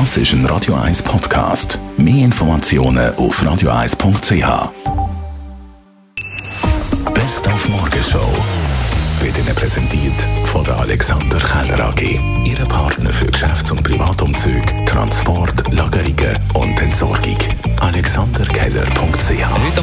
[0.00, 1.78] Das ist ein Radio 1 Podcast.
[1.96, 4.72] Mehr Informationen auf radio1.ch.
[7.14, 8.28] Best auf Morgenshow
[9.20, 12.18] wird Ihnen präsentiert von der Alexander Keller AG.
[12.44, 15.43] Ihre Partner für Geschäfts- und Privatumzüge, Transport,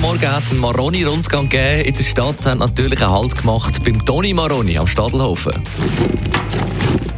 [0.02, 1.86] Morgen hat es einen Maroni-Rundgang gegeben.
[1.86, 5.54] In der Stadt haben natürlich einen Halt gemacht beim Toni Maroni am Stadelhofen.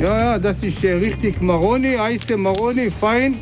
[0.01, 3.35] Ja, ja, das ist äh, richtig Maroni, heiße Maroni, fein.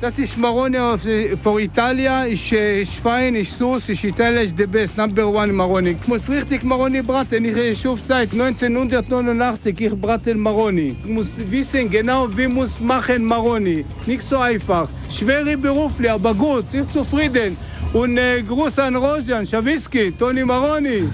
[0.00, 4.56] Das ist Maroni äh, von Italien, ist, äh, ist fein, ist süß, ist Italien, ist
[4.56, 5.90] the best, number one Maroni.
[5.90, 10.96] Ich muss richtig Maroni braten, ich äh, schuf seit 1989, ich brate Maroni.
[11.04, 13.84] Ich muss wissen genau, wie muss machen Maroni.
[14.06, 14.88] Nicht so einfach.
[15.10, 17.56] Schwere beruflich, aber gut, ich zufrieden.
[17.92, 21.04] Und äh, Gruß an Rojan, Schawiski, Toni Maroni.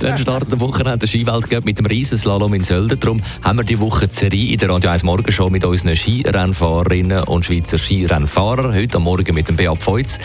[0.00, 2.98] Dann startet am Wochenende der Skiweltcup mit dem Riesenslalom in Sölden.
[3.00, 7.24] Darum haben wir die Woche die Serie in der Radio 1 Morgenshow mit unseren Skirennfahrerinnen
[7.24, 8.74] und Schweizer Skirennfahrern.
[8.74, 10.18] Heute am Morgen mit dem Beat Feutz,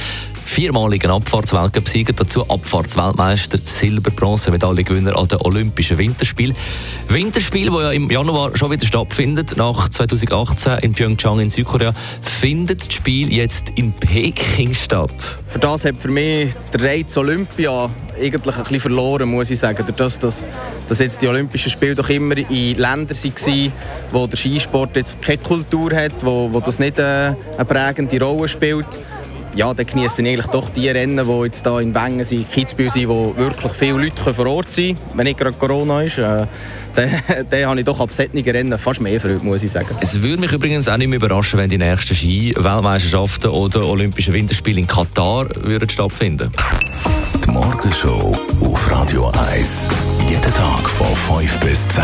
[0.46, 6.56] viermaligen Abfahrtsweltcup-Sieger, dazu Abfahrtsweltmeister, Silber, Bronze, Medaillengewinner an den Olympischen Winterspielen.
[7.08, 12.88] Winterspiel, wo ja im Januar schon wieder stattfindet, nach 2018 in Pyeongchang in Südkorea, findet
[12.88, 15.40] das Spiel jetzt in Peking statt.
[15.48, 17.90] Für das hat für mich der Reiz Olympia
[18.22, 19.86] eigentlich ein bisschen verloren, muss ich sagen.
[19.88, 20.46] Dadurch, dass,
[20.90, 23.74] dass jetzt die Olympischen Spiele doch immer in Ländern waren,
[24.12, 27.04] wo der Skisport jetzt keine Kultur hat, wo, wo das nicht äh,
[27.56, 28.86] eine prägende Rolle spielt.
[29.56, 33.10] Ja, dann genießen eigentlich doch die Rennen, die jetzt hier in Wengen sind, Kitzbühel sind,
[33.10, 36.18] wo wirklich viele Leute vor Ort sein können, wenn nicht gerade Corona ist.
[36.18, 36.46] Äh,
[36.96, 39.90] dann, dann habe ich doch ab solchen Rennen fast mehr Freude, muss ich sagen.
[40.02, 44.80] Es würde mich übrigens auch nicht mehr überraschen, wenn die nächsten Ski-Weltmeisterschaften oder Olympischen Winterspiele
[44.80, 46.52] in Katar würden stattfinden
[47.46, 49.88] Die Morgenshow auf Radio 1.
[50.30, 52.04] Jeden Tag von 5 bis 10.